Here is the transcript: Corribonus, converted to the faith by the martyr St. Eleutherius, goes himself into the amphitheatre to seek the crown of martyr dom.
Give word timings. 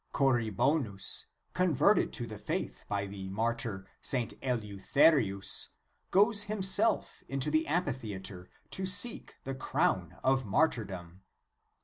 Corribonus, 0.15 1.25
converted 1.53 2.11
to 2.13 2.25
the 2.25 2.39
faith 2.39 2.85
by 2.87 3.05
the 3.05 3.29
martyr 3.29 3.85
St. 4.01 4.33
Eleutherius, 4.41 5.67
goes 6.09 6.41
himself 6.41 7.23
into 7.29 7.51
the 7.51 7.67
amphitheatre 7.67 8.49
to 8.71 8.87
seek 8.87 9.35
the 9.43 9.53
crown 9.53 10.17
of 10.23 10.43
martyr 10.43 10.85
dom. 10.85 11.21